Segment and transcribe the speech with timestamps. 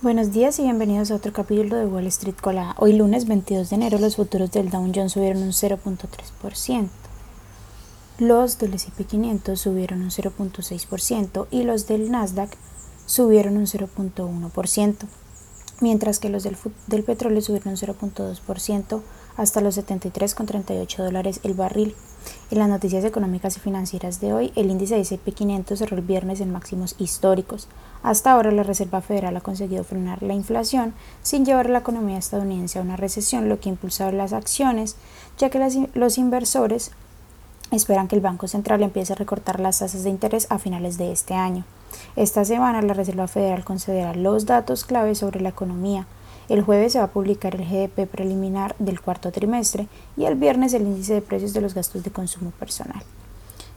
[0.00, 2.76] Buenos días y bienvenidos a otro capítulo de Wall Street Colada.
[2.78, 6.88] Hoy lunes 22 de enero los futuros del Dow Jones subieron un 0.3%,
[8.20, 12.48] los del S&P 500 subieron un 0.6% y los del Nasdaq
[13.06, 14.96] subieron un 0.1%,
[15.80, 19.00] mientras que los del, petróleo subieron un 0.2%
[19.36, 21.94] hasta los 73,38 dólares el barril.
[22.50, 26.40] En las noticias económicas y financieras de hoy, el índice S&P 500 cerró el viernes
[26.40, 27.68] en máximos históricos.
[28.02, 32.18] Hasta ahora, la Reserva Federal ha conseguido frenar la inflación sin llevar a la economía
[32.18, 34.96] estadounidense a una recesión, lo que ha impulsado las acciones,
[35.38, 36.90] ya que los inversores
[37.70, 41.12] esperan que el Banco Central empiece a recortar las tasas de interés a finales de
[41.12, 41.64] este año.
[42.16, 46.06] Esta semana, la Reserva Federal concederá los datos clave sobre la economía,
[46.48, 49.86] el jueves se va a publicar el GDP preliminar del cuarto trimestre
[50.16, 53.02] y el viernes el índice de precios de los gastos de consumo personal.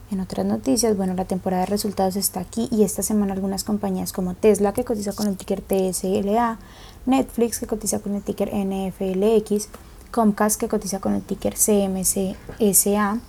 [0.09, 4.13] En otras noticias, bueno, la temporada de resultados está aquí y esta semana algunas compañías
[4.13, 6.59] como Tesla que cotiza con el ticker TSLA,
[7.05, 9.67] Netflix que cotiza con el ticker NFLX,
[10.11, 13.19] Comcast que cotiza con el ticker CMCSA,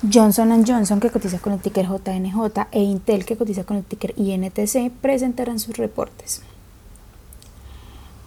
[0.00, 4.14] Johnson Johnson que cotiza con el ticker JNJ e Intel que cotiza con el ticker
[4.16, 6.42] INTC presentarán sus reportes.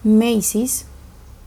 [0.03, 0.85] Macy's,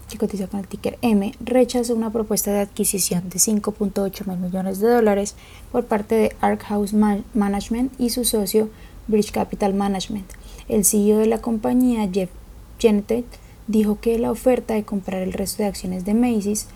[0.09, 4.79] que cotiza con el ticker M, rechazó una propuesta de adquisición de 5.8 mil millones
[4.81, 5.35] de dólares
[5.71, 8.71] por parte de Ark House Management y su socio
[9.09, 10.31] Bridge Capital Management.
[10.69, 12.31] El CEO de la compañía, Jeff
[12.79, 13.27] Genetet,
[13.67, 16.69] dijo que la oferta de comprar el resto de acciones de Macy's,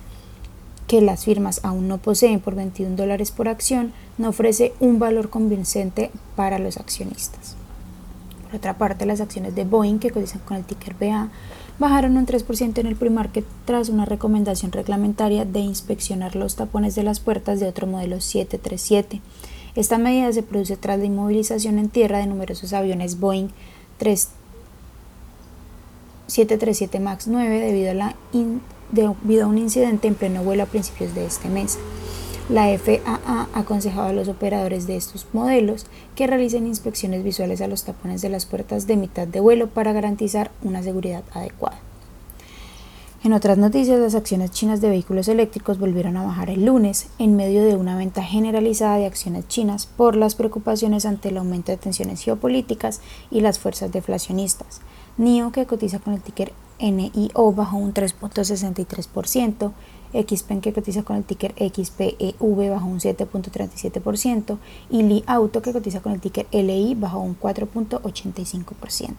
[0.88, 5.30] que las firmas aún no poseen por 21 dólares por acción, no ofrece un valor
[5.30, 7.54] convincente para los accionistas.
[8.46, 11.28] Por otra parte, las acciones de Boeing, que cotizan con el ticker BA,
[11.78, 17.02] bajaron un 3% en el pre-market tras una recomendación reglamentaria de inspeccionar los tapones de
[17.02, 19.20] las puertas de otro modelo 737.
[19.76, 23.50] Esta medida se produce tras la inmovilización en tierra de numerosos aviones Boeing
[23.98, 28.16] 737 MAX 9 debido a, la
[28.92, 31.78] debido a un incidente en pleno vuelo a principios de este mes.
[32.48, 35.84] La FAA ha aconsejado a los operadores de estos modelos
[36.14, 39.92] que realicen inspecciones visuales a los tapones de las puertas de mitad de vuelo para
[39.92, 41.78] garantizar una seguridad adecuada.
[43.22, 47.36] En otras noticias, las acciones chinas de vehículos eléctricos volvieron a bajar el lunes en
[47.36, 51.78] medio de una venta generalizada de acciones chinas por las preocupaciones ante el aumento de
[51.78, 53.00] tensiones geopolíticas
[53.30, 54.80] y las fuerzas deflacionistas.
[55.18, 59.72] NIO, que cotiza con el ticker NIO, bajó un 3.63%,
[60.12, 64.58] XPEN que cotiza con el ticker XPEV bajó un 7.37%
[64.90, 69.14] y Li Auto que cotiza con el ticker LI bajó un 4.85%.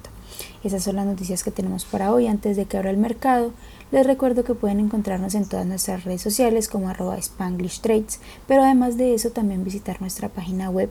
[0.64, 2.28] Esas son las noticias que tenemos para hoy.
[2.28, 3.52] Antes de que abra el mercado,
[3.92, 8.64] les recuerdo que pueden encontrarnos en todas nuestras redes sociales como arroba Spanglish Trades, pero
[8.64, 10.90] además de eso también visitar nuestra página web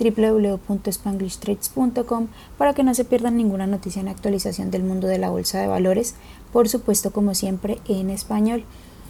[0.00, 5.60] www.spanglishtrades.com para que no se pierdan ninguna noticia en actualización del mundo de la bolsa
[5.60, 6.14] de valores,
[6.52, 8.64] por supuesto como siempre en español.